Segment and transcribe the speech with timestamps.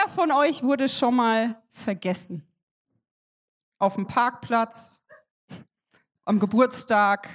[0.00, 2.46] Wer von euch wurde schon mal vergessen?
[3.78, 5.04] Auf dem Parkplatz,
[6.24, 7.28] am Geburtstag,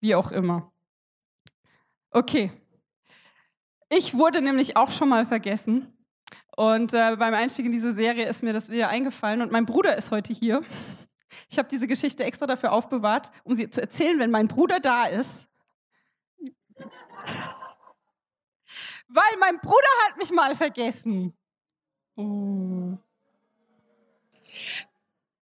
[0.00, 0.72] wie auch immer.
[2.10, 2.52] Okay.
[3.90, 5.94] Ich wurde nämlich auch schon mal vergessen.
[6.56, 9.42] Und äh, beim Einstieg in diese Serie ist mir das wieder eingefallen.
[9.42, 10.62] Und mein Bruder ist heute hier.
[11.50, 15.04] Ich habe diese Geschichte extra dafür aufbewahrt, um sie zu erzählen, wenn mein Bruder da
[15.04, 15.46] ist.
[19.08, 21.36] Weil mein Bruder hat mich mal vergessen.
[22.16, 22.98] Oh.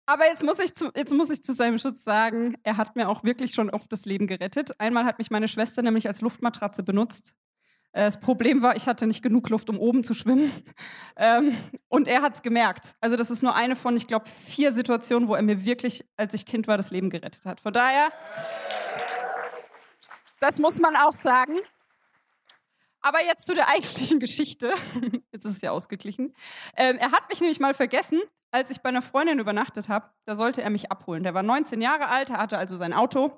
[0.06, 3.08] Aber jetzt muss, ich zu, jetzt muss ich zu seinem Schutz sagen, er hat mir
[3.08, 4.72] auch wirklich schon oft das Leben gerettet.
[4.80, 7.34] Einmal hat mich meine Schwester nämlich als Luftmatratze benutzt.
[7.92, 10.50] Äh, das Problem war, ich hatte nicht genug Luft, um oben zu schwimmen.
[11.16, 11.54] Ähm,
[11.88, 12.94] und er hat es gemerkt.
[13.00, 16.32] Also das ist nur eine von, ich glaube, vier Situationen, wo er mir wirklich, als
[16.32, 17.60] ich Kind war, das Leben gerettet hat.
[17.60, 18.08] Von daher,
[20.38, 21.58] das muss man auch sagen.
[23.02, 24.74] Aber jetzt zu der eigentlichen Geschichte.
[25.32, 26.34] Jetzt ist es ja ausgeglichen.
[26.76, 28.20] Ähm, er hat mich nämlich mal vergessen,
[28.50, 30.10] als ich bei einer Freundin übernachtet habe.
[30.24, 31.22] Da sollte er mich abholen.
[31.22, 33.32] Der war 19 Jahre alt, er hatte also sein Auto.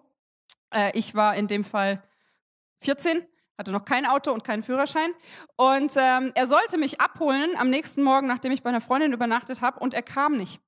[0.70, 2.02] Äh, ich war in dem Fall
[2.80, 3.24] 14,
[3.58, 5.10] hatte noch kein Auto und keinen Führerschein.
[5.56, 9.60] Und ähm, er sollte mich abholen am nächsten Morgen, nachdem ich bei einer Freundin übernachtet
[9.60, 9.78] habe.
[9.80, 10.60] Und er kam nicht.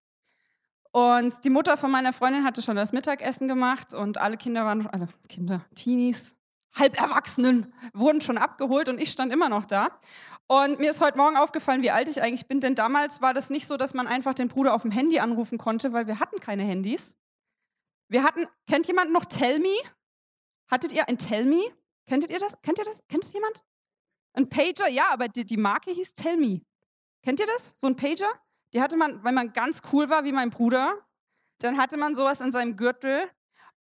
[0.93, 4.87] Und die Mutter von meiner Freundin hatte schon das Mittagessen gemacht und alle Kinder waren,
[4.87, 6.37] alle Kinder, Teenies,
[6.77, 10.01] Halberwachsenen wurden schon abgeholt und ich stand immer noch da.
[10.47, 13.51] Und mir ist heute Morgen aufgefallen, wie alt ich eigentlich bin, denn damals war das
[13.51, 16.41] nicht so, dass man einfach den Bruder auf dem Handy anrufen konnte, weil wir hatten
[16.41, 17.15] keine Handys.
[18.09, 19.75] Wir hatten, kennt jemand noch Tell Me?
[20.71, 21.63] Hattet ihr ein Tell Me?
[22.07, 22.61] Kennt ihr das?
[22.63, 23.07] Kennt ihr das?
[23.09, 23.63] Kennt es jemand?
[24.35, 24.89] Ein Pager?
[24.89, 26.61] Ja, aber die, die Marke hieß Tell Me.
[27.23, 27.73] Kennt ihr das?
[27.77, 28.29] So ein Pager?
[28.75, 30.99] Die hatte man, weil man ganz cool war wie mein Bruder.
[31.61, 33.31] Dann hatte man sowas in seinem Gürtel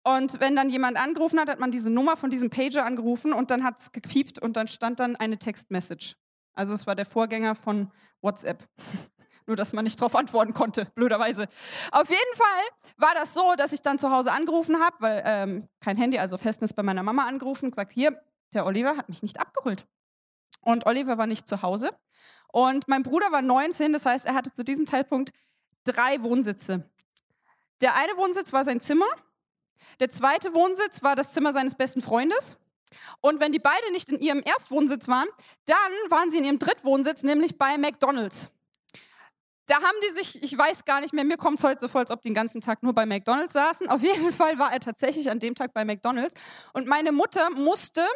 [0.05, 3.51] und wenn dann jemand angerufen hat, hat man diese Nummer von diesem Pager angerufen und
[3.51, 6.17] dann hat es gepiept und dann stand dann eine Textmessage.
[6.53, 8.63] Also es war der Vorgänger von WhatsApp.
[9.47, 11.49] Nur, dass man nicht darauf antworten konnte, blöderweise.
[11.91, 15.69] Auf jeden Fall war das so, dass ich dann zu Hause angerufen habe, weil ähm,
[15.81, 18.19] kein Handy, also Festnetz bei meiner Mama angerufen und gesagt, hier,
[18.55, 19.87] der Oliver hat mich nicht abgeholt.
[20.63, 21.91] Und Oliver war nicht zu Hause.
[22.49, 25.33] Und mein Bruder war 19, das heißt, er hatte zu diesem Zeitpunkt
[25.85, 26.89] drei Wohnsitze.
[27.83, 29.07] Der eine Wohnsitz war sein Zimmer,
[30.01, 32.57] der zweite Wohnsitz war das Zimmer seines besten Freundes.
[33.21, 35.29] Und wenn die beide nicht in ihrem Erstwohnsitz waren,
[35.67, 35.77] dann
[36.09, 38.51] waren sie in ihrem Drittwohnsitz, nämlich bei McDonald's.
[39.67, 42.03] Da haben die sich, ich weiß gar nicht mehr, mir kommt es heute so vor,
[42.03, 43.89] als ob die den ganzen Tag nur bei McDonald's saßen.
[43.89, 46.35] Auf jeden Fall war er tatsächlich an dem Tag bei McDonald's.
[46.73, 48.07] Und meine Mutter musste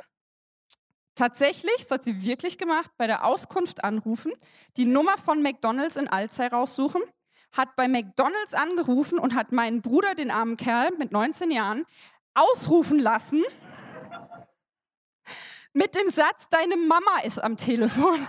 [1.14, 4.32] tatsächlich, das hat sie wirklich gemacht, bei der Auskunft anrufen,
[4.76, 7.02] die Nummer von McDonald's in Alzey raussuchen
[7.52, 11.86] hat bei McDonald's angerufen und hat meinen Bruder, den armen Kerl mit 19 Jahren,
[12.34, 13.44] ausrufen lassen
[15.72, 18.26] mit dem Satz, deine Mama ist am Telefon.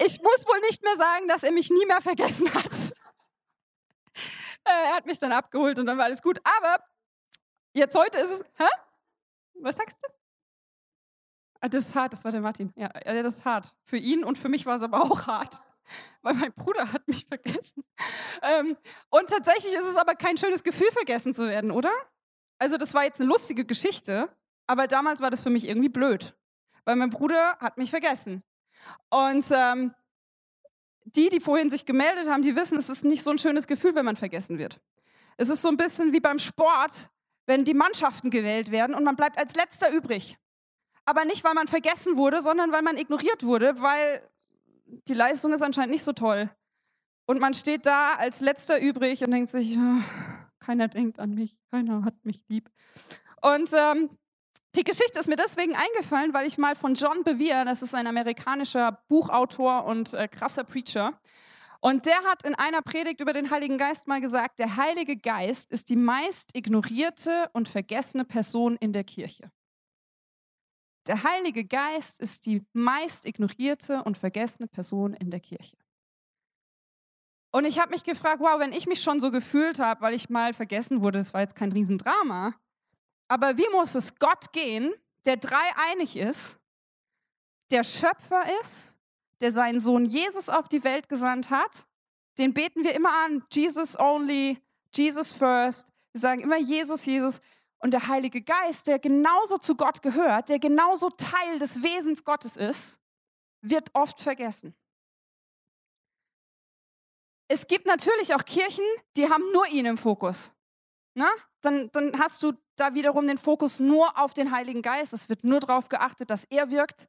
[0.00, 2.72] Ich muss wohl nicht mehr sagen, dass er mich nie mehr vergessen hat.
[4.64, 6.38] Äh, er hat mich dann abgeholt und dann war alles gut.
[6.44, 6.82] Aber
[7.72, 8.44] jetzt heute ist es.
[8.56, 8.68] Hä?
[9.60, 10.17] Was sagst du?
[11.60, 12.72] Ah, das ist hart, das war der Martin.
[12.76, 13.74] Ja, das ist hart.
[13.84, 15.60] Für ihn und für mich war es aber auch hart,
[16.22, 17.84] weil mein Bruder hat mich vergessen.
[18.42, 18.76] Ähm,
[19.10, 21.90] und tatsächlich ist es aber kein schönes Gefühl, vergessen zu werden, oder?
[22.58, 24.28] Also das war jetzt eine lustige Geschichte,
[24.66, 26.34] aber damals war das für mich irgendwie blöd,
[26.84, 28.44] weil mein Bruder hat mich vergessen.
[29.10, 29.94] Und ähm,
[31.04, 33.94] die, die vorhin sich gemeldet haben, die wissen, es ist nicht so ein schönes Gefühl,
[33.94, 34.80] wenn man vergessen wird.
[35.36, 37.10] Es ist so ein bisschen wie beim Sport,
[37.46, 40.38] wenn die Mannschaften gewählt werden und man bleibt als letzter übrig
[41.08, 44.22] aber nicht, weil man vergessen wurde, sondern weil man ignoriert wurde, weil
[45.08, 46.50] die Leistung ist anscheinend nicht so toll.
[47.26, 50.02] Und man steht da als letzter übrig und denkt sich, oh,
[50.60, 52.70] keiner denkt an mich, keiner hat mich lieb.
[53.40, 54.10] Und ähm,
[54.76, 58.06] die Geschichte ist mir deswegen eingefallen, weil ich mal von John Bevere, das ist ein
[58.06, 61.18] amerikanischer Buchautor und äh, krasser Preacher,
[61.80, 65.70] und der hat in einer Predigt über den Heiligen Geist mal gesagt, der Heilige Geist
[65.70, 69.52] ist die meist ignorierte und vergessene Person in der Kirche.
[71.08, 75.76] Der Heilige Geist ist die meist ignorierte und vergessene Person in der Kirche.
[77.50, 80.28] Und ich habe mich gefragt, wow, wenn ich mich schon so gefühlt habe, weil ich
[80.28, 82.54] mal vergessen wurde, das war jetzt kein Riesendrama,
[83.26, 84.92] aber wie muss es Gott gehen,
[85.24, 86.58] der dreieinig ist,
[87.70, 88.98] der Schöpfer ist,
[89.40, 91.86] der seinen Sohn Jesus auf die Welt gesandt hat,
[92.36, 94.62] den beten wir immer an, Jesus only,
[94.94, 97.40] Jesus first, wir sagen immer Jesus, Jesus,
[97.78, 102.56] und der Heilige Geist, der genauso zu Gott gehört, der genauso Teil des Wesens Gottes
[102.56, 103.00] ist,
[103.60, 104.74] wird oft vergessen.
[107.48, 108.84] Es gibt natürlich auch Kirchen,
[109.16, 110.52] die haben nur ihn im Fokus.
[111.14, 111.30] Na?
[111.62, 115.12] Dann, dann hast du da wiederum den Fokus nur auf den Heiligen Geist.
[115.12, 117.08] Es wird nur darauf geachtet, dass er wirkt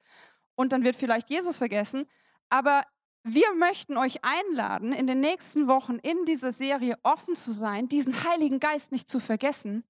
[0.55, 2.07] und dann wird vielleicht Jesus vergessen.
[2.49, 2.83] Aber
[3.23, 8.23] wir möchten euch einladen, in den nächsten Wochen in dieser Serie offen zu sein, diesen
[8.23, 9.83] Heiligen Geist nicht zu vergessen,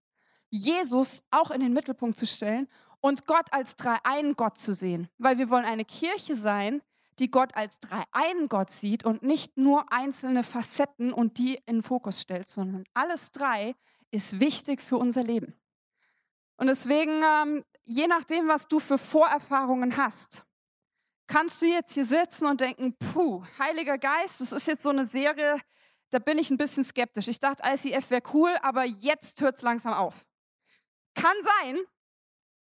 [0.49, 2.67] Jesus auch in den Mittelpunkt zu stellen
[3.01, 5.07] und Gott als dreieinen Gott zu sehen.
[5.17, 6.81] Weil wir wollen eine Kirche sein,
[7.19, 11.83] die Gott als dreieinen Gott sieht und nicht nur einzelne Facetten und die in den
[11.83, 13.75] Fokus stellt, sondern alles drei
[14.11, 15.53] ist wichtig für unser Leben.
[16.57, 20.45] Und deswegen, ähm, je nachdem, was du für Vorerfahrungen hast,
[21.27, 25.05] kannst du jetzt hier sitzen und denken, puh, Heiliger Geist, das ist jetzt so eine
[25.05, 25.57] Serie,
[26.09, 27.27] da bin ich ein bisschen skeptisch.
[27.27, 30.25] Ich dachte, ICF wäre cool, aber jetzt hört es langsam auf.
[31.15, 31.79] Kann sein,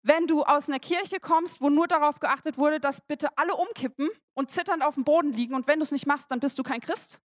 [0.02, 4.08] wenn du aus einer Kirche kommst, wo nur darauf geachtet wurde, dass bitte alle umkippen
[4.34, 6.62] und zitternd auf dem Boden liegen und wenn du es nicht machst, dann bist du
[6.62, 7.20] kein Christ.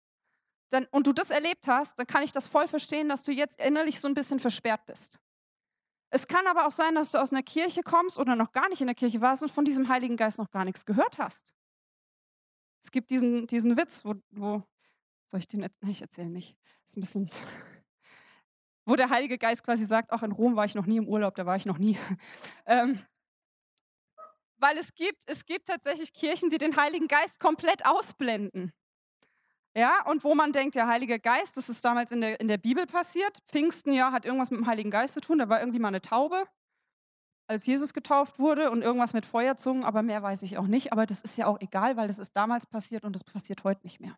[0.69, 3.61] Dann, und du das erlebt hast, dann kann ich das voll verstehen, dass du jetzt
[3.61, 5.19] innerlich so ein bisschen versperrt bist.
[6.09, 8.81] Es kann aber auch sein, dass du aus einer Kirche kommst oder noch gar nicht
[8.81, 11.53] in der Kirche warst und von diesem Heiligen Geist noch gar nichts gehört hast.
[12.83, 14.63] Es gibt diesen, diesen Witz, wo, wo
[15.27, 16.31] soll ich den nicht erzählen?
[16.31, 16.55] Nicht.
[16.85, 17.29] Ist ein bisschen
[18.85, 21.35] wo der Heilige Geist quasi sagt, auch in Rom war ich noch nie im Urlaub,
[21.35, 21.97] da war ich noch nie.
[22.65, 23.01] ähm,
[24.57, 28.71] weil es gibt, es gibt tatsächlich Kirchen, die den Heiligen Geist komplett ausblenden.
[29.77, 32.57] Ja, und wo man denkt, der Heilige Geist, das ist damals in der, in der
[32.57, 33.39] Bibel passiert.
[33.49, 35.37] Pfingsten, ja, hat irgendwas mit dem Heiligen Geist zu tun.
[35.37, 36.47] Da war irgendwie mal eine Taube,
[37.47, 40.93] als Jesus getauft wurde und irgendwas mit Feuerzungen, aber mehr weiß ich auch nicht.
[40.93, 43.81] Aber das ist ja auch egal, weil das ist damals passiert und das passiert heute
[43.83, 44.17] nicht mehr.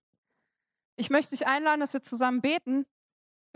[0.96, 2.86] Ich möchte dich einladen, dass wir zusammen beten,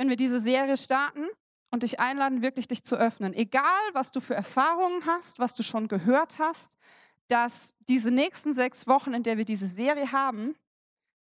[0.01, 1.27] wenn wir diese Serie starten
[1.69, 3.36] und dich einladen, wirklich dich zu öffnen.
[3.36, 6.75] Egal, was du für Erfahrungen hast, was du schon gehört hast,
[7.27, 10.56] dass diese nächsten sechs Wochen, in der wir diese Serie haben,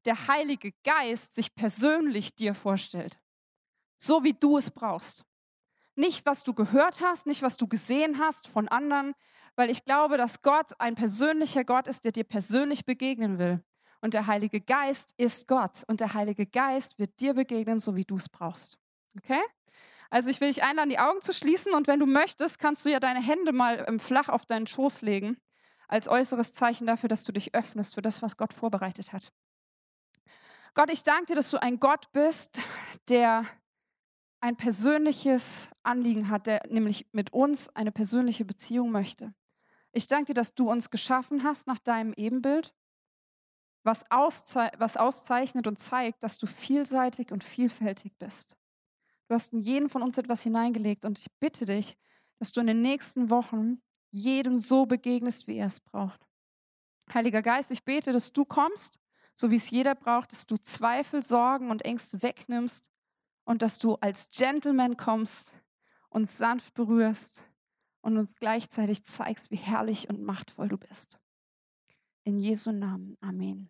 [0.05, 3.19] der Heilige Geist sich persönlich dir vorstellt.
[3.97, 5.25] So wie du es brauchst.
[5.95, 9.13] Nicht, was du gehört hast, nicht, was du gesehen hast von anderen,
[9.57, 13.61] weil ich glaube, dass Gott ein persönlicher Gott ist, der dir persönlich begegnen will.
[14.01, 15.83] Und der Heilige Geist ist Gott.
[15.87, 18.77] Und der Heilige Geist wird dir begegnen, so wie du es brauchst.
[19.17, 19.41] Okay?
[20.09, 21.73] Also ich will dich einladen, die Augen zu schließen.
[21.73, 25.01] Und wenn du möchtest, kannst du ja deine Hände mal ähm, flach auf deinen Schoß
[25.01, 25.37] legen,
[25.87, 29.31] als äußeres Zeichen dafür, dass du dich öffnest für das, was Gott vorbereitet hat.
[30.73, 32.59] Gott, ich danke dir, dass du ein Gott bist,
[33.09, 33.45] der
[34.41, 39.33] ein persönliches Anliegen hat, der nämlich mit uns eine persönliche Beziehung möchte.
[39.91, 42.73] Ich danke dir, dass du uns geschaffen hast nach deinem Ebenbild
[43.83, 48.57] was, auszei was auszeichnet und zeigt, dass du vielseitig und vielfältig bist.
[49.27, 51.97] Du hast in jeden von uns etwas hineingelegt und ich bitte dich,
[52.39, 53.81] dass du in den nächsten Wochen
[54.11, 56.19] jedem so begegnest, wie er es braucht.
[57.13, 58.99] Heiliger Geist, ich bete, dass du kommst,
[59.35, 62.89] so wie es jeder braucht, dass du Zweifel, Sorgen und Ängste wegnimmst
[63.45, 65.53] und dass du als Gentleman kommst,
[66.09, 67.43] uns sanft berührst
[68.01, 71.19] und uns gleichzeitig zeigst, wie herrlich und machtvoll du bist.
[72.23, 73.17] In Jesu Namen.
[73.21, 73.69] Amen.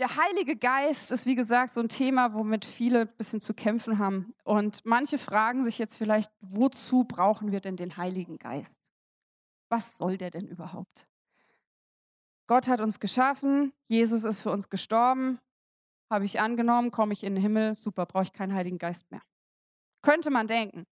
[0.00, 3.98] Der Heilige Geist ist, wie gesagt, so ein Thema, womit viele ein bisschen zu kämpfen
[3.98, 4.34] haben.
[4.44, 8.80] Und manche fragen sich jetzt vielleicht, wozu brauchen wir denn den Heiligen Geist?
[9.68, 11.06] Was soll der denn überhaupt?
[12.46, 15.38] Gott hat uns geschaffen, Jesus ist für uns gestorben,
[16.10, 19.22] habe ich angenommen, komme ich in den Himmel, super, brauche ich keinen Heiligen Geist mehr.
[20.02, 20.86] Könnte man denken.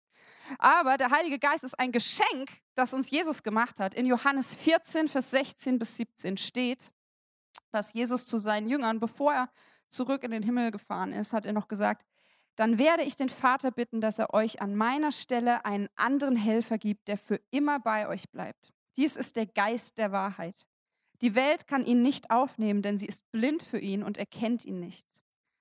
[0.59, 3.95] Aber der Heilige Geist ist ein Geschenk, das uns Jesus gemacht hat.
[3.95, 6.93] In Johannes 14, Vers 16 bis 17 steht,
[7.71, 9.51] dass Jesus zu seinen Jüngern, bevor er
[9.89, 12.07] zurück in den Himmel gefahren ist, hat er noch gesagt,
[12.57, 16.77] dann werde ich den Vater bitten, dass er euch an meiner Stelle einen anderen Helfer
[16.77, 18.73] gibt, der für immer bei euch bleibt.
[18.97, 20.67] Dies ist der Geist der Wahrheit.
[21.21, 24.81] Die Welt kann ihn nicht aufnehmen, denn sie ist blind für ihn und erkennt ihn
[24.81, 25.07] nicht.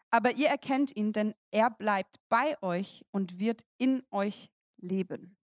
[0.10, 5.38] Aber ihr erkennt ihn, denn er bleibt bei euch und wird in euch leben.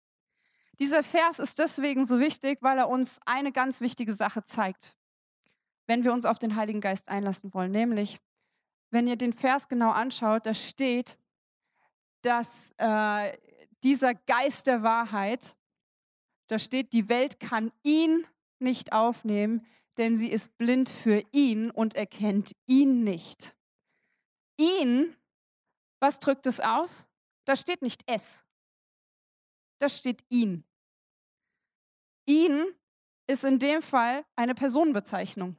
[0.79, 4.97] Dieser Vers ist deswegen so wichtig, weil er uns eine ganz wichtige Sache zeigt,
[5.87, 7.73] wenn wir uns auf den Heiligen Geist einlassen wollen.
[7.73, 8.19] Nämlich,
[8.91, 11.19] wenn ihr den Vers genau anschaut, da steht,
[12.23, 13.37] dass äh,
[13.83, 15.57] dieser Geist der Wahrheit,
[16.49, 18.27] da steht, die Welt kann ihn
[18.59, 19.67] nicht aufnehmen,
[19.99, 23.55] denn sie ist blind für ihn und erkennt ihn nicht.
[24.57, 25.15] Ihn,
[26.01, 27.07] was drückt es aus?
[27.45, 28.45] Da steht nicht es,
[29.83, 30.65] da steht ihn.
[32.25, 32.67] Ihn
[33.27, 35.57] ist in dem Fall eine Personenbezeichnung.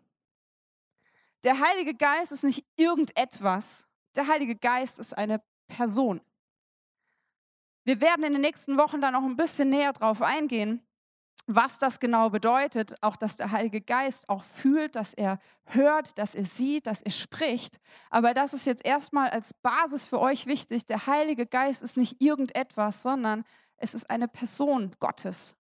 [1.43, 3.85] Der Heilige Geist ist nicht irgendetwas.
[4.15, 6.21] Der Heilige Geist ist eine Person.
[7.83, 10.81] Wir werden in den nächsten Wochen da noch ein bisschen näher drauf eingehen.
[11.45, 16.35] was das genau bedeutet, auch dass der Heilige Geist auch fühlt, dass er hört, dass
[16.35, 17.79] er sieht, dass er spricht.
[18.09, 20.85] Aber das ist jetzt erstmal als Basis für euch wichtig.
[20.85, 23.43] Der Heilige Geist ist nicht irgendetwas, sondern
[23.83, 25.55] es ist eine Person Gottes.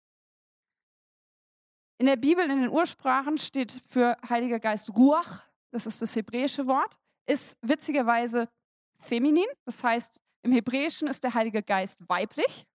[1.97, 6.67] In der Bibel, in den Ursprachen steht für Heiliger Geist Ruach, das ist das hebräische
[6.67, 6.97] Wort,
[7.27, 8.49] ist witzigerweise
[8.95, 9.47] feminin.
[9.65, 12.65] Das heißt, im Hebräischen ist der Heilige Geist weiblich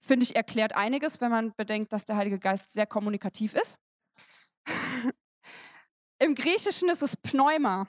[0.00, 3.78] finde ich, erklärt einiges, wenn man bedenkt, dass der Heilige Geist sehr kommunikativ ist.
[6.18, 7.86] Im Griechischen ist es Pneuma.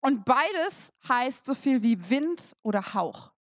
[0.00, 3.32] Und beides heißt so viel wie Wind oder Hauch.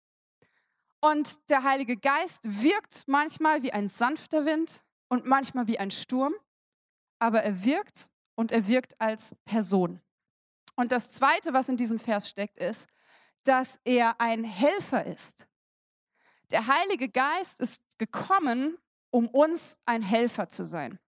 [1.08, 6.34] Und der Heilige Geist wirkt manchmal wie ein sanfter Wind und manchmal wie ein Sturm,
[7.20, 10.00] aber er wirkt und er wirkt als Person.
[10.74, 12.88] Und das Zweite, was in diesem Vers steckt, ist,
[13.44, 15.46] dass er ein Helfer ist.
[16.50, 18.76] Der Heilige Geist ist gekommen,
[19.10, 20.98] um uns ein Helfer zu sein.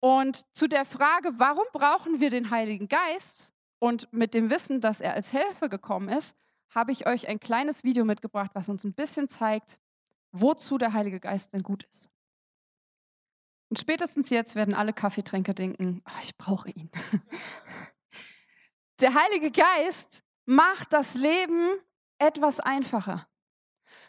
[0.00, 5.02] Und zu der Frage, warum brauchen wir den Heiligen Geist und mit dem Wissen, dass
[5.02, 6.34] er als Helfer gekommen ist,
[6.74, 9.78] habe ich euch ein kleines Video mitgebracht, was uns ein bisschen zeigt,
[10.32, 12.10] wozu der Heilige Geist denn gut ist.
[13.68, 16.90] Und spätestens jetzt werden alle Kaffeetränker denken, oh, ich brauche ihn.
[19.00, 21.70] Der Heilige Geist macht das Leben
[22.18, 23.26] etwas einfacher.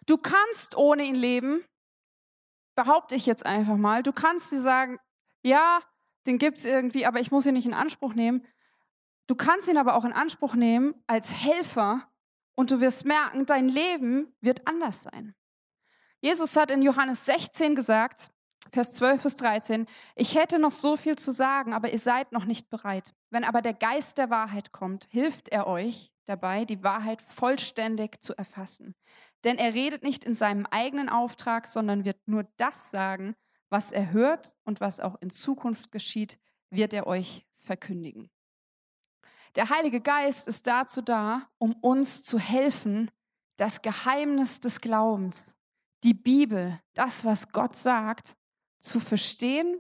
[0.06, 1.64] Du kannst ohne ihn leben,
[2.76, 4.04] behaupte ich jetzt einfach mal.
[4.04, 5.00] Du kannst dir sagen,
[5.42, 5.82] ja,
[6.26, 8.46] den gibt es irgendwie, aber ich muss ihn nicht in Anspruch nehmen.
[9.28, 12.08] Du kannst ihn aber auch in Anspruch nehmen als Helfer
[12.56, 15.36] und du wirst merken, dein Leben wird anders sein.
[16.22, 18.32] Jesus hat in Johannes 16 gesagt,
[18.72, 22.46] Vers 12 bis 13, ich hätte noch so viel zu sagen, aber ihr seid noch
[22.46, 23.14] nicht bereit.
[23.30, 28.38] Wenn aber der Geist der Wahrheit kommt, hilft er euch dabei, die Wahrheit vollständig zu
[28.38, 28.96] erfassen.
[29.44, 33.36] Denn er redet nicht in seinem eigenen Auftrag, sondern wird nur das sagen,
[33.70, 38.30] was er hört und was auch in Zukunft geschieht, wird er euch verkündigen.
[39.56, 43.12] Der Heilige Geist ist dazu da, um uns zu helfen,
[43.58, 45.56] das Geheimnis des Glaubens,
[46.04, 48.36] die Bibel, das, was Gott sagt,
[48.80, 49.80] zu verstehen,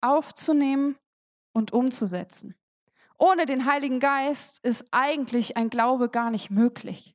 [0.00, 0.98] aufzunehmen
[1.52, 2.56] und umzusetzen.
[3.16, 7.14] Ohne den Heiligen Geist ist eigentlich ein Glaube gar nicht möglich.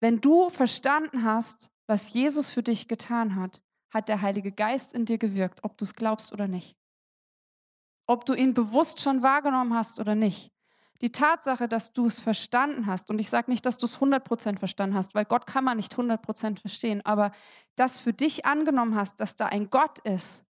[0.00, 5.06] Wenn du verstanden hast, was Jesus für dich getan hat, hat der Heilige Geist in
[5.06, 6.76] dir gewirkt, ob du es glaubst oder nicht.
[8.06, 10.53] Ob du ihn bewusst schon wahrgenommen hast oder nicht.
[11.00, 14.58] Die Tatsache, dass du es verstanden hast, und ich sage nicht, dass du es 100%
[14.58, 17.32] verstanden hast, weil Gott kann man nicht 100% verstehen, aber
[17.76, 20.44] das für dich angenommen hast, dass da ein Gott ist,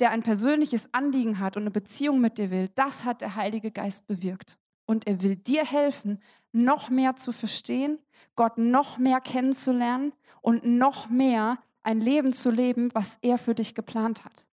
[0.00, 3.70] der ein persönliches Anliegen hat und eine Beziehung mit dir will, das hat der Heilige
[3.70, 4.58] Geist bewirkt.
[4.86, 6.20] Und er will dir helfen,
[6.50, 7.98] noch mehr zu verstehen,
[8.34, 13.74] Gott noch mehr kennenzulernen und noch mehr ein Leben zu leben, was er für dich
[13.74, 14.46] geplant hat.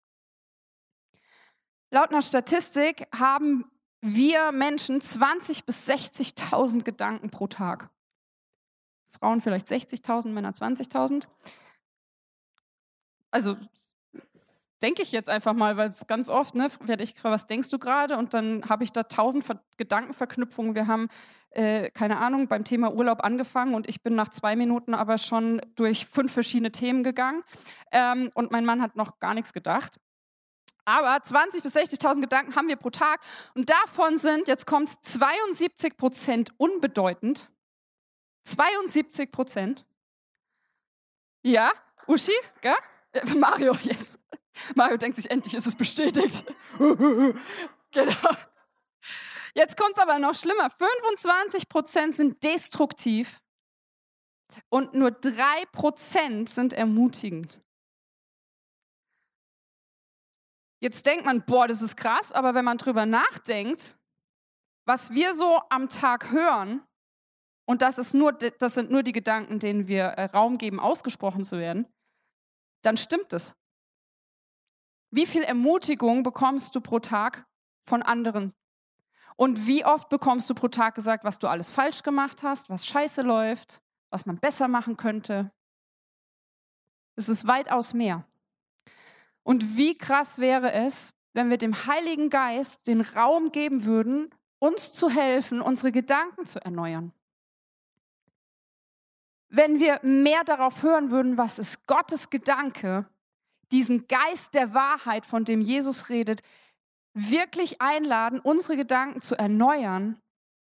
[1.91, 3.65] Laut einer Statistik haben
[4.15, 7.89] wir Menschen 20.000 bis 60.000 Gedanken pro Tag.
[9.09, 11.27] Frauen vielleicht 60.000, Männer 20.000.
[13.31, 13.57] Also
[14.81, 17.69] denke ich jetzt einfach mal, weil es ganz oft, ne, werde ich gefragt, was denkst
[17.69, 18.17] du gerade?
[18.17, 20.75] Und dann habe ich da tausend Ver Gedankenverknüpfungen.
[20.75, 21.07] Wir haben,
[21.51, 25.61] äh, keine Ahnung, beim Thema Urlaub angefangen und ich bin nach zwei Minuten aber schon
[25.75, 27.43] durch fünf verschiedene Themen gegangen.
[27.91, 29.99] Ähm, und mein Mann hat noch gar nichts gedacht.
[30.87, 33.19] Aber 20.000 bis 60.000 Gedanken haben wir pro Tag
[33.55, 37.49] und davon sind, jetzt kommt 72 Prozent unbedeutend.
[38.45, 39.85] 72 Prozent.
[41.43, 41.73] Ja,
[42.07, 42.77] Uschi, gell?
[43.11, 44.17] Äh, Mario, yes.
[44.75, 46.45] Mario denkt sich, endlich ist es bestätigt.
[46.79, 48.31] genau.
[49.55, 50.69] Jetzt kommt es aber noch schlimmer.
[50.69, 53.41] 25 Prozent sind destruktiv
[54.69, 57.59] und nur 3 Prozent sind ermutigend.
[60.79, 63.95] Jetzt denkt man, boah, das ist krass, aber wenn man drüber nachdenkt,
[64.85, 66.81] was wir so am Tag hören,
[67.65, 71.43] und das, ist nur, das sind nur die Gedanken, denen wir äh, Raum geben, ausgesprochen
[71.43, 71.85] zu werden,
[72.81, 73.55] dann stimmt es.
[75.11, 77.45] Wie viel Ermutigung bekommst du pro Tag
[77.83, 78.53] von anderen?
[79.35, 82.87] Und wie oft bekommst du pro Tag gesagt, was du alles falsch gemacht hast, was
[82.87, 85.51] scheiße läuft, was man besser machen könnte?
[87.15, 88.25] Es ist weitaus mehr.
[89.47, 94.91] Und wie krass wäre es, wenn wir dem Heiligen Geist den Raum geben würden, uns
[94.91, 97.13] zu helfen, unsere Gedanken zu erneuern.
[99.47, 103.05] Wenn wir mehr darauf hören würden, was ist Gottes Gedanke
[103.71, 106.41] diesen Geist der Wahrheit, von dem Jesus redet,
[107.13, 110.19] wirklich einladen, unsere Gedanken zu erneuern,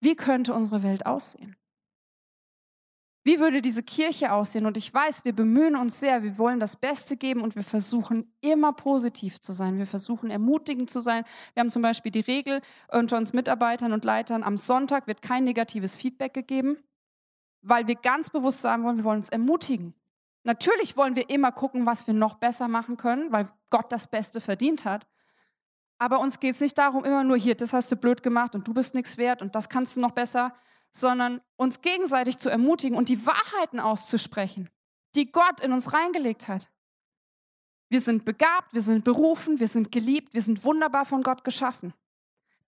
[0.00, 1.56] wie könnte unsere Welt aussehen?
[3.26, 4.66] Wie würde diese Kirche aussehen?
[4.66, 8.32] Und ich weiß, wir bemühen uns sehr, wir wollen das Beste geben und wir versuchen
[8.40, 9.78] immer positiv zu sein.
[9.78, 11.24] Wir versuchen ermutigend zu sein.
[11.52, 15.42] Wir haben zum Beispiel die Regel unter uns Mitarbeitern und Leitern, am Sonntag wird kein
[15.42, 16.76] negatives Feedback gegeben,
[17.62, 19.92] weil wir ganz bewusst sagen wollen, wir wollen uns ermutigen.
[20.44, 24.40] Natürlich wollen wir immer gucken, was wir noch besser machen können, weil Gott das Beste
[24.40, 25.04] verdient hat.
[25.98, 28.68] Aber uns geht es nicht darum, immer nur hier, das hast du blöd gemacht und
[28.68, 30.52] du bist nichts wert und das kannst du noch besser,
[30.96, 34.70] sondern uns gegenseitig zu ermutigen und die Wahrheiten auszusprechen,
[35.14, 36.70] die Gott in uns reingelegt hat.
[37.90, 41.92] Wir sind begabt, wir sind berufen, wir sind geliebt, wir sind wunderbar von Gott geschaffen.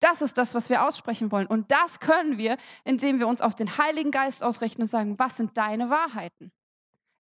[0.01, 1.49] Das ist das, was wir aussprechen wollen.
[1.49, 5.37] Und das können wir, indem wir uns auf den Heiligen Geist ausrichten und sagen, was
[5.37, 6.53] sind deine Wahrheiten?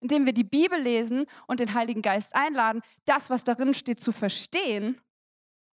[0.00, 4.12] Indem wir die Bibel lesen und den Heiligen Geist einladen, das, was darin steht, zu
[4.12, 5.00] verstehen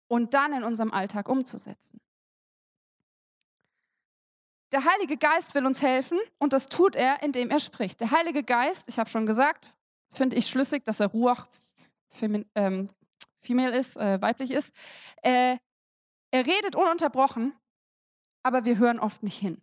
[0.07, 1.99] und dann in unserem Alltag umzusetzen.
[4.71, 7.99] Der Heilige Geist will uns helfen und das tut er, indem er spricht.
[7.99, 9.67] Der Heilige Geist, ich habe schon gesagt,
[10.13, 11.45] finde ich schlüssig, dass er Ruach
[12.21, 12.89] ähm,
[13.39, 14.73] female ist, äh, weiblich ist.
[15.23, 15.57] Äh,
[16.31, 17.53] er redet ununterbrochen,
[18.43, 19.61] aber wir hören oft nicht hin.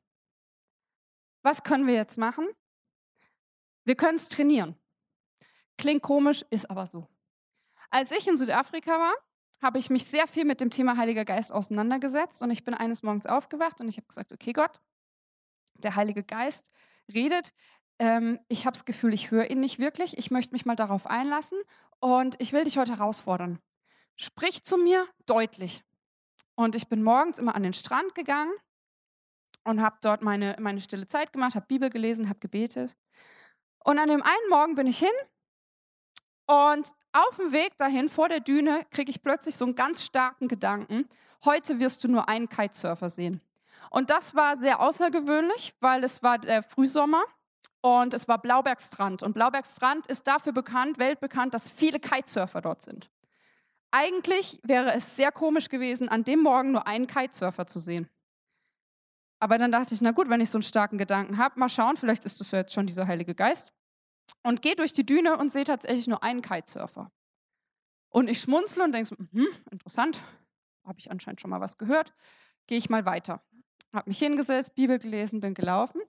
[1.42, 2.46] Was können wir jetzt machen?
[3.84, 4.76] Wir können es trainieren.
[5.78, 7.08] Klingt komisch, ist aber so.
[7.90, 9.14] Als ich in Südafrika war,
[9.62, 13.02] habe ich mich sehr viel mit dem Thema Heiliger Geist auseinandergesetzt und ich bin eines
[13.02, 14.80] Morgens aufgewacht und ich habe gesagt, okay Gott,
[15.78, 16.70] der Heilige Geist
[17.12, 17.52] redet.
[17.99, 20.16] Ähm, ich habe das Gefühl, ich höre ihn nicht wirklich.
[20.18, 21.58] Ich möchte mich mal darauf einlassen
[22.00, 23.58] und ich will dich heute herausfordern.
[24.16, 25.85] Sprich zu mir deutlich.
[26.54, 28.52] Und ich bin morgens immer an den Strand gegangen
[29.64, 32.97] und habe dort meine, meine stille Zeit gemacht, habe Bibel gelesen, habe gebetet.
[33.85, 35.08] Und an dem einen Morgen bin ich hin
[36.47, 40.49] und auf dem Weg dahin vor der Düne kriege ich plötzlich so einen ganz starken
[40.49, 41.08] Gedanken.
[41.44, 43.40] Heute wirst du nur einen Kitesurfer sehen.
[43.90, 47.23] Und das war sehr außergewöhnlich, weil es war der Frühsommer
[47.80, 49.23] und es war Blaubergstrand.
[49.23, 53.11] Und Blaubergstrand ist dafür bekannt, weltbekannt, dass viele Kitesurfer dort sind.
[53.91, 58.08] Eigentlich wäre es sehr komisch gewesen, an dem Morgen nur einen Kitesurfer zu sehen.
[59.41, 61.97] Aber dann dachte ich, na gut, wenn ich so einen starken Gedanken habe, mal schauen,
[61.97, 63.73] vielleicht ist das ja jetzt schon dieser Heilige Geist.
[64.43, 67.10] Und gehe durch die Düne und sehe tatsächlich nur einen Kitesurfer.
[68.10, 70.21] Und ich schmunzle und denke so, hm, interessant,
[70.84, 72.12] habe ich anscheinend schon mal was gehört,
[72.67, 73.43] gehe ich mal weiter
[73.92, 76.00] habe mich hingesetzt, Bibel gelesen, bin gelaufen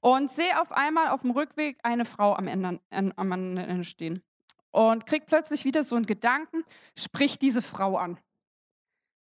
[0.00, 4.22] und sehe auf einmal auf dem Rückweg eine Frau am Ende, am Ende stehen.
[4.70, 6.64] Und krieg plötzlich wieder so einen Gedanken,
[6.96, 8.18] sprich diese Frau an.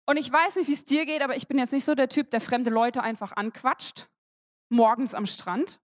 [0.07, 2.09] Und ich weiß nicht, wie es dir geht, aber ich bin jetzt nicht so der
[2.09, 4.09] Typ, der fremde Leute einfach anquatscht,
[4.69, 5.81] morgens am Strand,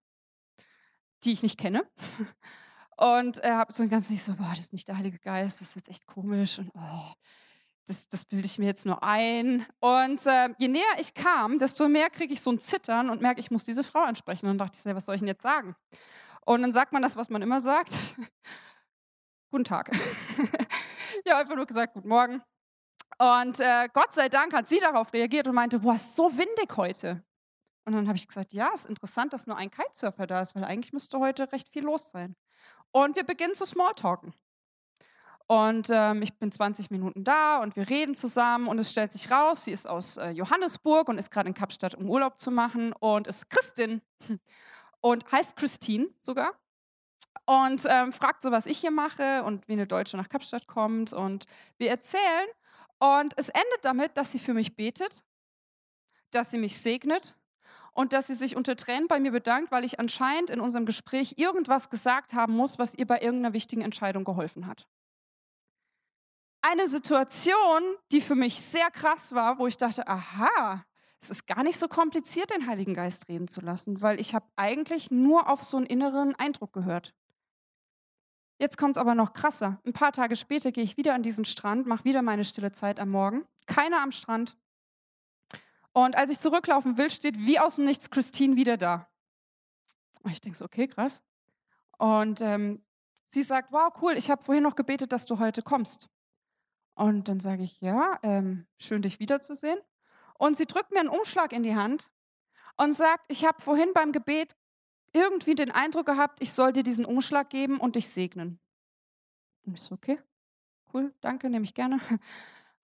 [1.25, 1.89] die ich nicht kenne.
[2.97, 5.69] Und äh, habe so ganz nicht so, boah, das ist nicht der Heilige Geist, das
[5.69, 6.59] ist jetzt echt komisch.
[6.59, 7.13] Und oh,
[7.89, 9.67] das, das bilde ich mir jetzt nur ein.
[9.81, 13.41] Und äh, je näher ich kam, desto mehr kriege ich so ein Zittern und merke,
[13.41, 14.47] ich muss diese Frau ansprechen.
[14.47, 15.75] Und dann dachte ich, was soll ich denn jetzt sagen?
[16.45, 17.97] Und dann sagt man das, was man immer sagt.
[19.51, 19.91] Guten Tag.
[21.25, 22.43] ja, einfach nur gesagt, guten Morgen.
[23.17, 26.77] Und äh, Gott sei Dank hat sie darauf reagiert und meinte, boah, ist so windig
[26.77, 27.25] heute.
[27.87, 30.65] Und dann habe ich gesagt, ja, ist interessant, dass nur ein Kitesurfer da ist, weil
[30.65, 32.37] eigentlich müsste heute recht viel los sein.
[32.91, 34.35] Und wir beginnen zu Smalltalken.
[35.51, 39.31] Und ähm, ich bin 20 Minuten da und wir reden zusammen und es stellt sich
[39.31, 42.93] raus, sie ist aus äh, Johannesburg und ist gerade in Kapstadt, um Urlaub zu machen
[42.93, 44.03] und ist Christin
[45.01, 46.53] und heißt Christine sogar.
[47.47, 51.15] Und ähm, fragt so, was ich hier mache und wie eine Deutsche nach Kapstadt kommt.
[51.15, 51.47] Und
[51.79, 52.49] wir erzählen
[52.99, 55.25] und es endet damit, dass sie für mich betet,
[56.31, 57.37] dass sie mich segnet
[57.95, 61.37] und dass sie sich unter Tränen bei mir bedankt, weil ich anscheinend in unserem Gespräch
[61.39, 64.87] irgendwas gesagt haben muss, was ihr bei irgendeiner wichtigen Entscheidung geholfen hat
[66.61, 70.85] eine Situation, die für mich sehr krass war, wo ich dachte, aha,
[71.21, 74.47] es ist gar nicht so kompliziert, den Heiligen Geist reden zu lassen, weil ich habe
[74.57, 77.15] eigentlich nur auf so einen inneren Eindruck gehört.
[78.59, 79.81] Jetzt kommt es aber noch krasser.
[79.85, 82.99] Ein paar Tage später gehe ich wieder an diesen Strand, mache wieder meine stille Zeit
[82.99, 83.47] am Morgen.
[83.67, 84.57] Keiner am Strand.
[85.93, 89.09] Und als ich zurücklaufen will, steht wie aus dem Nichts Christine wieder da.
[90.23, 91.23] Und ich denke so, okay, krass.
[91.99, 92.85] Und ähm,
[93.27, 96.09] sie sagt, wow, cool, ich habe vorhin noch gebetet, dass du heute kommst.
[96.99, 99.79] Und dann sage ich, ja, ähm, schön dich wiederzusehen.
[100.37, 102.11] Und sie drückt mir einen Umschlag in die Hand
[102.77, 104.57] und sagt, ich habe vorhin beim Gebet
[105.13, 108.59] irgendwie den Eindruck gehabt, ich soll dir diesen Umschlag geben und dich segnen.
[109.65, 110.19] Und ich so, okay,
[110.93, 112.01] cool, danke, nehme ich gerne.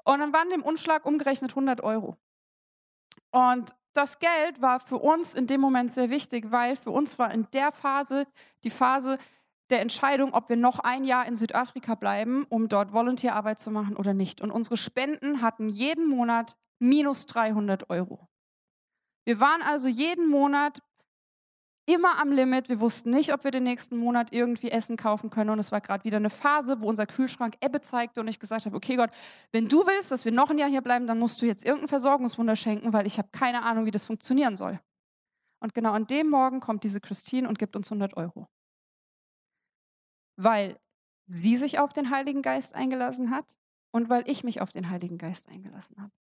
[0.04, 2.16] Und dann waren dem Umschlag umgerechnet 100 Euro.
[3.30, 7.32] Und das Geld war für uns in dem Moment sehr wichtig, weil für uns war
[7.32, 8.26] in der Phase
[8.64, 9.18] die Phase,
[9.74, 13.96] der Entscheidung, ob wir noch ein Jahr in Südafrika bleiben, um dort Volunteerarbeit zu machen
[13.96, 14.40] oder nicht.
[14.40, 18.28] Und unsere Spenden hatten jeden Monat minus 300 Euro.
[19.24, 20.80] Wir waren also jeden Monat
[21.86, 22.68] immer am Limit.
[22.68, 25.50] Wir wussten nicht, ob wir den nächsten Monat irgendwie Essen kaufen können.
[25.50, 28.66] Und es war gerade wieder eine Phase, wo unser Kühlschrank Ebbe zeigte und ich gesagt
[28.66, 29.10] habe, okay Gott,
[29.50, 31.88] wenn du willst, dass wir noch ein Jahr hier bleiben, dann musst du jetzt irgendein
[31.88, 34.78] Versorgungswunder schenken, weil ich habe keine Ahnung, wie das funktionieren soll.
[35.58, 38.46] Und genau an dem Morgen kommt diese Christine und gibt uns 100 Euro.
[40.36, 40.78] Weil
[41.26, 43.46] sie sich auf den Heiligen Geist eingelassen hat
[43.92, 46.12] und weil ich mich auf den Heiligen Geist eingelassen habe.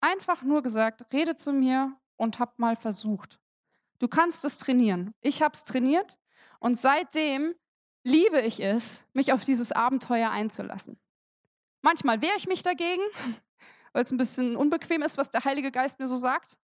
[0.00, 3.40] Einfach nur gesagt, rede zu mir und hab mal versucht.
[3.98, 5.12] Du kannst es trainieren.
[5.20, 6.18] Ich habe es trainiert
[6.60, 7.54] und seitdem
[8.04, 10.98] liebe ich es, mich auf dieses Abenteuer einzulassen.
[11.82, 13.02] Manchmal wehre ich mich dagegen,
[13.92, 16.58] weil es ein bisschen unbequem ist, was der Heilige Geist mir so sagt.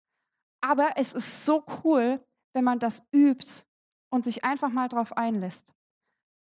[0.60, 3.64] Aber es ist so cool, wenn man das übt
[4.10, 5.72] und sich einfach mal drauf einlässt.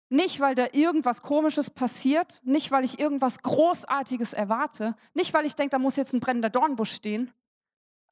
[0.09, 5.55] Nicht, weil da irgendwas Komisches passiert, nicht, weil ich irgendwas Großartiges erwarte, nicht, weil ich
[5.55, 7.33] denke, da muss jetzt ein brennender Dornbusch stehen,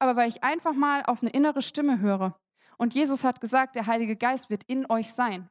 [0.00, 2.38] aber weil ich einfach mal auf eine innere Stimme höre.
[2.76, 5.48] Und Jesus hat gesagt, der Heilige Geist wird in euch sein.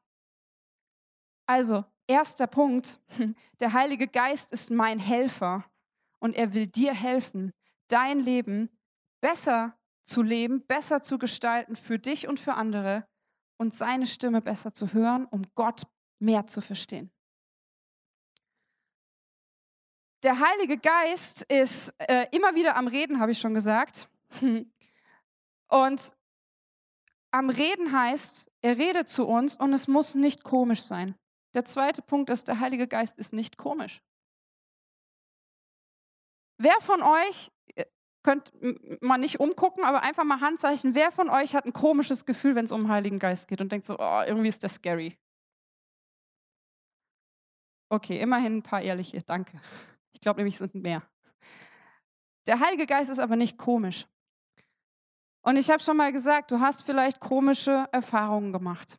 [1.46, 3.00] Also, erster Punkt,
[3.62, 5.64] der Heilige Geist ist mein Helfer
[6.20, 7.54] und er will dir helfen,
[7.88, 8.70] dein Leben
[9.22, 13.08] besser zu leben, besser zu gestalten für dich und für andere
[13.58, 15.84] und seine Stimme besser zu hören, um Gott
[16.24, 17.12] mehr zu verstehen.
[20.24, 24.10] Der Heilige Geist ist äh, immer wieder am Reden, habe ich schon gesagt.
[25.68, 26.16] Und
[27.32, 31.16] am Reden heißt, er redet zu uns und es muss nicht komisch sein.
[31.56, 34.04] Der zweite Punkt ist, der Heilige Geist ist nicht komisch.
[36.60, 37.52] Wer von euch,
[38.22, 38.54] könnt
[39.02, 42.66] man nicht umgucken, aber einfach mal Handzeichen, wer von euch hat ein komisches Gefühl, wenn
[42.66, 45.18] es um den Heiligen Geist geht und denkt so, oh, irgendwie ist der scary.
[47.94, 49.62] Okay, immerhin ein paar ehrliche, danke.
[50.14, 51.04] Ich glaube nämlich, es sind mehr.
[52.48, 54.08] Der Heilige Geist ist aber nicht komisch.
[55.44, 58.98] Und ich habe schon mal gesagt, du hast vielleicht komische Erfahrungen gemacht.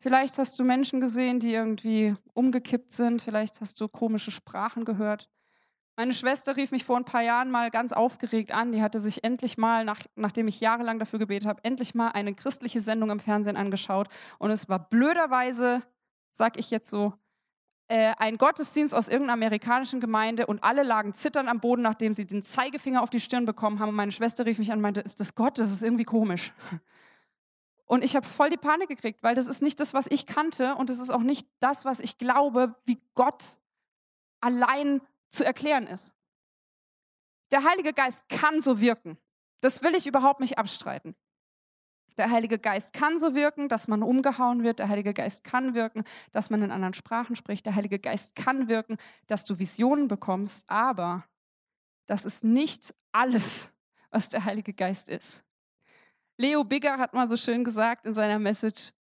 [0.00, 3.22] Vielleicht hast du Menschen gesehen, die irgendwie umgekippt sind.
[3.22, 5.30] Vielleicht hast du komische Sprachen gehört.
[5.96, 8.70] Meine Schwester rief mich vor ein paar Jahren mal ganz aufgeregt an.
[8.70, 12.34] Die hatte sich endlich mal, nach, nachdem ich jahrelang dafür gebetet habe, endlich mal eine
[12.34, 14.08] christliche Sendung im Fernsehen angeschaut.
[14.38, 15.80] Und es war blöderweise
[16.34, 17.14] sag ich jetzt so,
[17.86, 22.26] äh, ein Gottesdienst aus irgendeiner amerikanischen Gemeinde und alle lagen zittern am Boden, nachdem sie
[22.26, 23.90] den Zeigefinger auf die Stirn bekommen haben.
[23.90, 25.58] Und meine Schwester rief mich an und meinte, ist das Gott?
[25.58, 26.52] Das ist irgendwie komisch.
[27.86, 30.74] Und ich habe voll die Panik gekriegt, weil das ist nicht das, was ich kannte
[30.76, 33.44] und das ist auch nicht das, was ich glaube, wie Gott
[34.40, 36.14] allein zu erklären ist.
[37.50, 39.18] Der Heilige Geist kann so wirken.
[39.60, 41.14] Das will ich überhaupt nicht abstreiten.
[42.16, 44.78] Der Heilige Geist kann so wirken, dass man umgehauen wird.
[44.78, 47.66] Der Heilige Geist kann wirken, dass man in anderen Sprachen spricht.
[47.66, 50.68] Der Heilige Geist kann wirken, dass du Visionen bekommst.
[50.70, 51.24] Aber
[52.06, 53.68] das ist nicht alles,
[54.10, 55.42] was der Heilige Geist ist.
[56.36, 58.92] Leo Bigger hat mal so schön gesagt in seiner Message,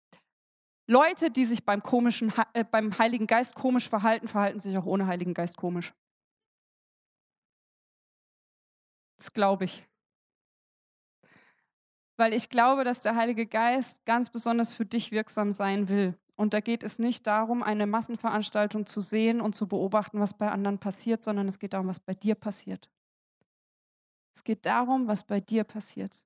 [0.86, 5.06] Leute, die sich beim, komischen, äh, beim Heiligen Geist komisch verhalten, verhalten sich auch ohne
[5.06, 5.94] Heiligen Geist komisch.
[9.16, 9.86] Das glaube ich
[12.16, 16.18] weil ich glaube, dass der Heilige Geist ganz besonders für dich wirksam sein will.
[16.34, 20.50] Und da geht es nicht darum, eine Massenveranstaltung zu sehen und zu beobachten, was bei
[20.50, 22.90] anderen passiert, sondern es geht darum, was bei dir passiert.
[24.34, 26.24] Es geht darum, was bei dir passiert.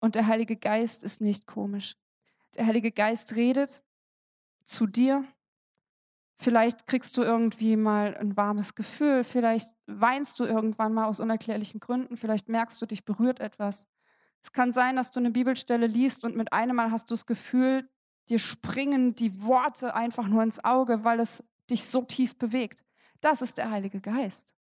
[0.00, 1.96] Und der Heilige Geist ist nicht komisch.
[2.56, 3.82] Der Heilige Geist redet
[4.64, 5.24] zu dir.
[6.38, 11.78] Vielleicht kriegst du irgendwie mal ein warmes Gefühl, vielleicht weinst du irgendwann mal aus unerklärlichen
[11.78, 13.86] Gründen, vielleicht merkst du, dich berührt etwas.
[14.42, 17.26] Es kann sein, dass du eine Bibelstelle liest und mit einem Mal hast du das
[17.26, 17.88] Gefühl,
[18.28, 22.84] dir springen die Worte einfach nur ins Auge, weil es dich so tief bewegt.
[23.20, 24.56] Das ist der Heilige Geist.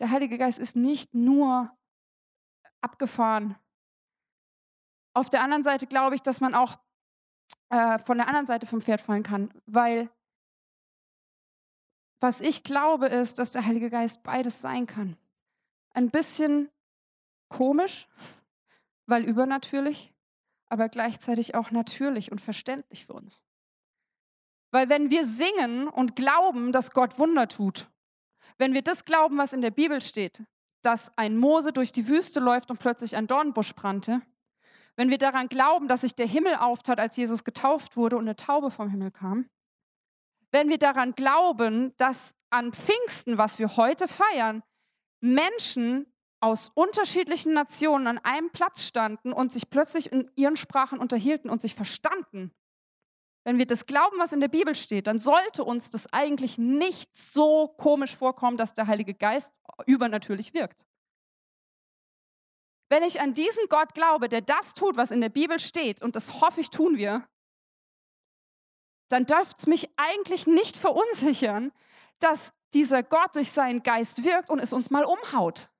[0.00, 1.70] Der Heilige Geist ist nicht nur
[2.82, 3.56] abgefahren.
[5.14, 6.78] Auf der anderen Seite glaube ich, dass man auch
[7.70, 10.10] äh, von der anderen Seite vom Pferd fallen kann, weil
[12.20, 15.16] was ich glaube ist, dass der Heilige Geist beides sein kann.
[15.90, 16.70] Ein bisschen
[17.48, 18.08] komisch,
[19.12, 20.14] weil übernatürlich,
[20.70, 23.44] aber gleichzeitig auch natürlich und verständlich für uns.
[24.70, 27.90] Weil wenn wir singen und glauben, dass Gott Wunder tut,
[28.56, 30.44] wenn wir das glauben, was in der Bibel steht,
[30.80, 34.22] dass ein Mose durch die Wüste läuft und plötzlich ein Dornbusch brannte,
[34.96, 38.36] wenn wir daran glauben, dass sich der Himmel auftat, als Jesus getauft wurde und eine
[38.36, 39.50] Taube vom Himmel kam,
[40.52, 44.62] wenn wir daran glauben, dass an Pfingsten, was wir heute feiern,
[45.20, 46.11] Menschen
[46.42, 51.60] aus unterschiedlichen Nationen an einem Platz standen und sich plötzlich in ihren Sprachen unterhielten und
[51.60, 52.52] sich verstanden.
[53.44, 57.14] Wenn wir das glauben, was in der Bibel steht, dann sollte uns das eigentlich nicht
[57.14, 59.52] so komisch vorkommen, dass der Heilige Geist
[59.86, 60.86] übernatürlich wirkt.
[62.88, 66.16] Wenn ich an diesen Gott glaube, der das tut, was in der Bibel steht, und
[66.16, 67.26] das hoffe ich tun wir,
[69.08, 71.72] dann dürfte es mich eigentlich nicht verunsichern,
[72.18, 75.71] dass dieser Gott durch seinen Geist wirkt und es uns mal umhaut.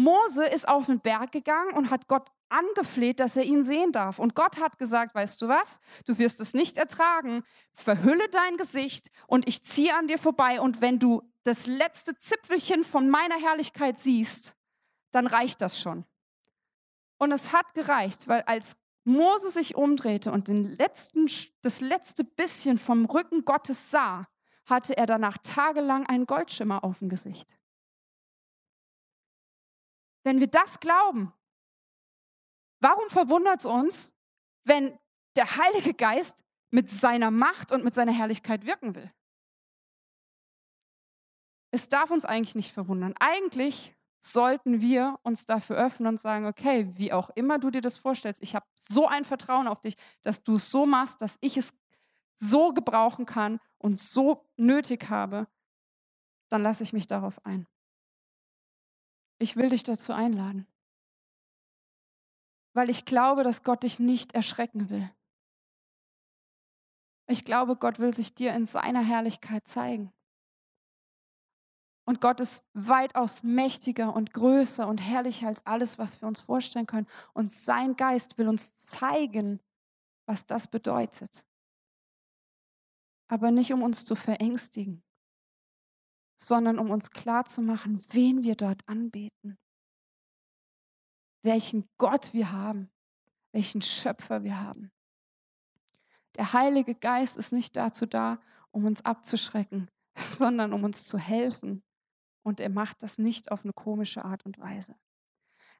[0.00, 4.18] Mose ist auf den Berg gegangen und hat Gott angefleht, dass er ihn sehen darf.
[4.18, 9.10] Und Gott hat gesagt, weißt du was, du wirst es nicht ertragen, verhülle dein Gesicht
[9.26, 10.60] und ich ziehe an dir vorbei.
[10.60, 14.56] Und wenn du das letzte Zipfelchen von meiner Herrlichkeit siehst,
[15.10, 16.06] dann reicht das schon.
[17.18, 21.26] Und es hat gereicht, weil als Mose sich umdrehte und den letzten,
[21.60, 24.28] das letzte bisschen vom Rücken Gottes sah,
[24.64, 27.46] hatte er danach tagelang einen Goldschimmer auf dem Gesicht.
[30.22, 31.32] Wenn wir das glauben,
[32.80, 34.14] warum verwundert es uns,
[34.64, 34.98] wenn
[35.36, 39.10] der Heilige Geist mit seiner Macht und mit seiner Herrlichkeit wirken will?
[41.72, 43.14] Es darf uns eigentlich nicht verwundern.
[43.20, 47.96] Eigentlich sollten wir uns dafür öffnen und sagen, okay, wie auch immer du dir das
[47.96, 51.56] vorstellst, ich habe so ein Vertrauen auf dich, dass du es so machst, dass ich
[51.56, 51.72] es
[52.36, 55.46] so gebrauchen kann und so nötig habe,
[56.50, 57.66] dann lasse ich mich darauf ein.
[59.42, 60.66] Ich will dich dazu einladen,
[62.74, 65.10] weil ich glaube, dass Gott dich nicht erschrecken will.
[67.26, 70.12] Ich glaube, Gott will sich dir in seiner Herrlichkeit zeigen.
[72.04, 76.86] Und Gott ist weitaus mächtiger und größer und herrlicher als alles, was wir uns vorstellen
[76.86, 77.06] können.
[77.32, 79.60] Und sein Geist will uns zeigen,
[80.26, 81.46] was das bedeutet.
[83.28, 85.02] Aber nicht um uns zu verängstigen,
[86.42, 89.58] sondern um uns klarzumachen, wen wir dort anbeten,
[91.42, 92.90] welchen Gott wir haben,
[93.52, 94.90] welchen Schöpfer wir haben.
[96.36, 101.82] Der Heilige Geist ist nicht dazu da, um uns abzuschrecken, sondern um uns zu helfen,
[102.42, 104.96] und er macht das nicht auf eine komische Art und Weise.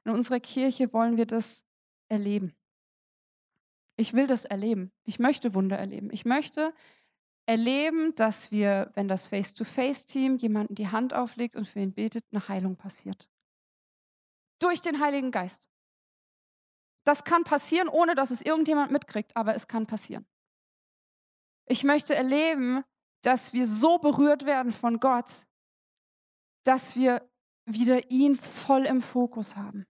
[0.05, 1.65] In unserer Kirche wollen wir das
[2.07, 2.53] erleben.
[3.97, 4.91] Ich will das erleben.
[5.03, 6.09] Ich möchte Wunder erleben.
[6.11, 6.73] Ich möchte
[7.45, 12.47] erleben, dass wir, wenn das Face-to-Face-Team jemanden die Hand auflegt und für ihn betet, eine
[12.47, 13.29] Heilung passiert.
[14.59, 15.67] Durch den Heiligen Geist.
[17.03, 20.27] Das kann passieren, ohne dass es irgendjemand mitkriegt, aber es kann passieren.
[21.65, 22.83] Ich möchte erleben,
[23.23, 25.45] dass wir so berührt werden von Gott,
[26.63, 27.27] dass wir
[27.65, 29.85] wieder ihn voll im Fokus haben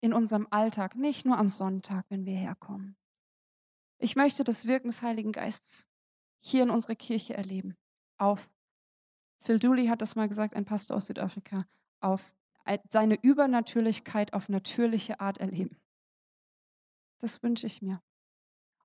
[0.00, 2.96] in unserem Alltag, nicht nur am Sonntag, wenn wir herkommen.
[3.98, 5.88] Ich möchte das Wirken des Heiligen Geistes
[6.40, 7.76] hier in unserer Kirche erleben.
[8.18, 8.50] Auf,
[9.40, 11.66] Phil Dooley hat das mal gesagt, ein Pastor aus Südafrika,
[12.00, 12.34] auf
[12.88, 15.76] seine Übernatürlichkeit auf natürliche Art erleben.
[17.18, 18.02] Das wünsche ich mir.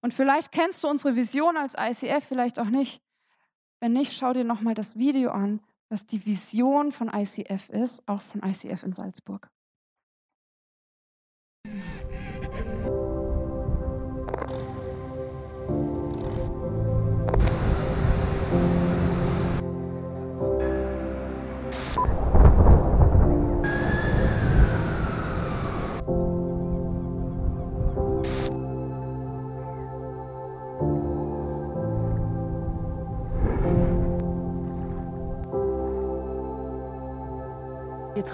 [0.01, 3.01] Und vielleicht kennst du unsere Vision als ICF, vielleicht auch nicht.
[3.79, 8.21] Wenn nicht, schau dir nochmal das Video an, was die Vision von ICF ist, auch
[8.21, 9.51] von ICF in Salzburg.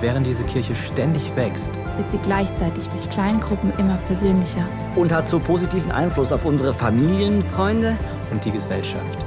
[0.00, 4.66] Während diese Kirche ständig wächst, wird sie gleichzeitig durch Kleingruppen immer persönlicher.
[4.96, 7.98] Und hat so positiven Einfluss auf unsere Familien, Freunde
[8.30, 9.18] und die Gesellschaft.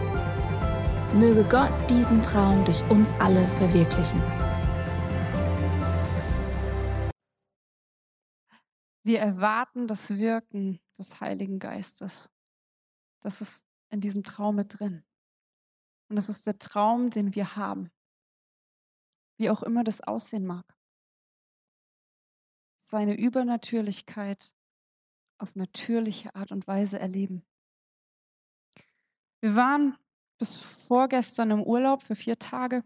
[1.13, 4.19] Möge Gott diesen Traum durch uns alle verwirklichen.
[9.03, 12.31] Wir erwarten das Wirken des Heiligen Geistes.
[13.21, 15.03] Das ist in diesem Traum mit drin.
[16.09, 17.91] Und das ist der Traum, den wir haben.
[19.37, 20.65] Wie auch immer das aussehen mag.
[22.77, 24.53] Seine Übernatürlichkeit
[25.37, 27.43] auf natürliche Art und Weise erleben.
[29.41, 29.97] Wir waren
[30.37, 32.83] bis vorgestern im Urlaub für vier Tage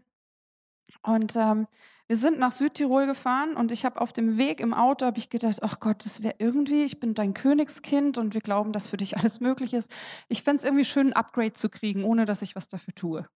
[1.02, 1.66] und ähm,
[2.06, 5.30] wir sind nach Südtirol gefahren und ich habe auf dem Weg im Auto habe ich
[5.30, 8.96] gedacht, ach Gott, das wäre irgendwie, ich bin dein Königskind und wir glauben, dass für
[8.96, 9.90] dich alles möglich ist.
[10.28, 13.28] Ich fände es irgendwie schön, ein Upgrade zu kriegen, ohne dass ich was dafür tue.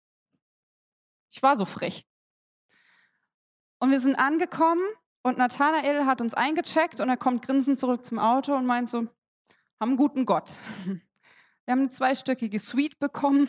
[1.32, 2.06] Ich war so frech.
[3.80, 4.84] Und wir sind angekommen
[5.22, 9.06] und Nathanael hat uns eingecheckt und er kommt grinsend zurück zum Auto und meint so,
[9.80, 10.58] haben guten Gott.
[11.66, 13.48] Wir haben eine zweistöckige Suite bekommen,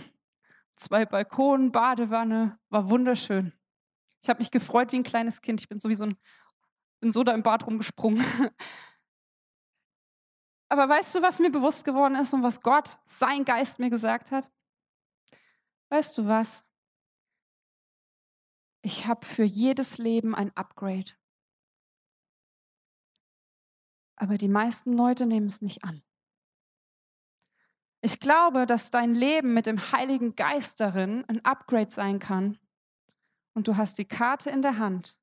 [0.76, 3.52] zwei Balkonen, Badewanne, war wunderschön.
[4.22, 5.60] Ich habe mich gefreut wie ein kleines Kind.
[5.60, 6.18] Ich bin sowieso ein,
[7.00, 8.24] bin so da im Bad rumgesprungen.
[10.70, 14.32] Aber weißt du, was mir bewusst geworden ist und was Gott, sein Geist mir gesagt
[14.32, 14.52] hat?
[15.90, 16.64] Weißt du was?
[18.82, 21.12] Ich habe für jedes Leben ein Upgrade.
[24.16, 26.04] Aber die meisten Leute nehmen es nicht an.
[28.02, 32.60] Ich glaube, dass dein Leben mit dem Heiligen Geist darin ein Upgrade sein kann,
[33.54, 35.18] und du hast die Karte in der Hand,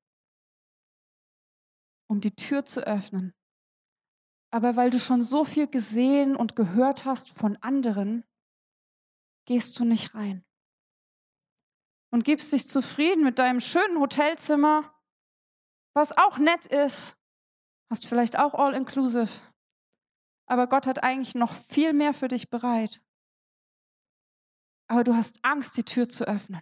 [2.07, 3.33] um die Tür zu öffnen.
[4.51, 8.23] Aber weil du schon so viel gesehen und gehört hast von anderen,
[9.45, 10.45] gehst du nicht rein.
[12.11, 14.93] Und gibst dich zufrieden mit deinem schönen Hotelzimmer,
[15.93, 17.17] was auch nett ist.
[17.89, 19.29] Hast vielleicht auch all inclusive.
[20.47, 23.01] Aber Gott hat eigentlich noch viel mehr für dich bereit.
[24.87, 26.61] Aber du hast Angst, die Tür zu öffnen.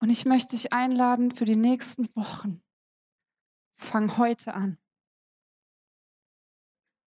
[0.00, 2.62] Und ich möchte dich einladen für die nächsten Wochen.
[3.76, 4.78] Fang heute an.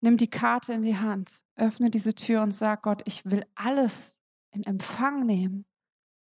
[0.01, 4.15] Nimm die Karte in die Hand, öffne diese Tür und sag Gott, ich will alles
[4.53, 5.65] in Empfang nehmen,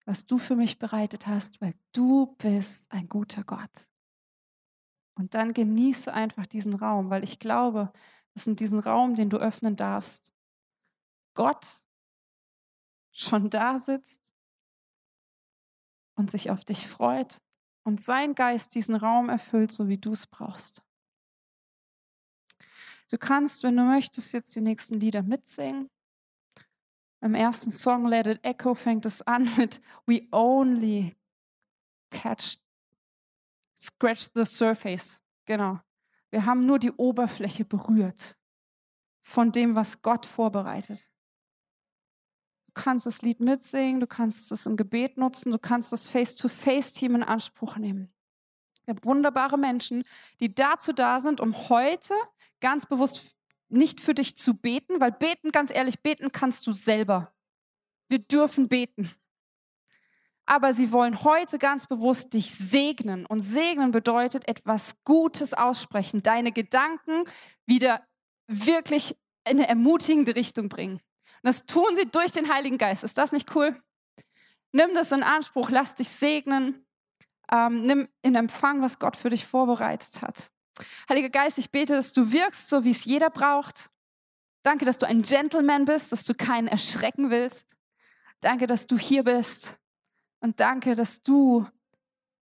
[0.06, 3.90] was du für mich bereitet hast, weil du bist ein guter Gott.
[5.16, 7.92] Und dann genieße einfach diesen Raum, weil ich glaube,
[8.34, 10.34] dass in diesem Raum, den du öffnen darfst,
[11.34, 11.84] Gott
[13.12, 14.22] schon da sitzt
[16.16, 17.42] und sich auf dich freut
[17.84, 20.84] und sein Geist diesen Raum erfüllt, so wie du es brauchst.
[23.10, 25.90] Du kannst, wenn du möchtest, jetzt die nächsten Lieder mitsingen.
[27.22, 31.16] Im ersten Song Let It Echo fängt es an mit We only
[32.12, 32.58] catch,
[33.78, 35.22] scratch the surface.
[35.46, 35.80] Genau.
[36.30, 38.38] Wir haben nur die Oberfläche berührt
[39.24, 41.10] von dem, was Gott vorbereitet
[42.78, 47.24] kannst das Lied mitsingen, du kannst es im Gebet nutzen, du kannst das Face-to-Face-Team in
[47.24, 48.14] Anspruch nehmen.
[48.86, 50.04] Wir haben wunderbare Menschen,
[50.40, 52.14] die dazu da sind, um heute
[52.62, 53.36] ganz bewusst
[53.70, 57.34] nicht für dich zu beten, weil beten, ganz ehrlich, beten kannst du selber.
[58.10, 59.12] Wir dürfen beten.
[60.46, 63.26] Aber sie wollen heute ganz bewusst dich segnen.
[63.26, 67.26] Und segnen bedeutet etwas Gutes aussprechen, deine Gedanken
[67.66, 68.02] wieder
[68.48, 71.02] wirklich in eine ermutigende Richtung bringen.
[71.42, 73.04] Und das tun sie durch den Heiligen Geist.
[73.04, 73.82] Ist das nicht cool?
[74.72, 76.86] Nimm das in Anspruch, lass dich segnen,
[77.52, 80.52] ähm, nimm in Empfang, was Gott für dich vorbereitet hat.
[81.10, 83.90] Heiliger Geist, ich bete, dass du wirkst, so wie es jeder braucht.
[84.64, 87.76] Danke, dass du ein Gentleman bist, dass du keinen erschrecken willst.
[88.42, 89.78] Danke, dass du hier bist.
[90.40, 91.68] Und danke, dass du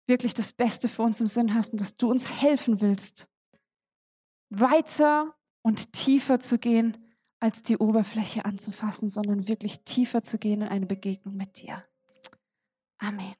[0.07, 3.29] wirklich das Beste für uns im Sinn hast und dass du uns helfen willst,
[4.51, 6.97] weiter und tiefer zu gehen
[7.39, 11.85] als die Oberfläche anzufassen, sondern wirklich tiefer zu gehen in eine Begegnung mit dir.
[12.99, 13.40] Amen.